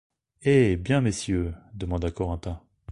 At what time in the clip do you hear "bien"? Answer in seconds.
0.77-0.99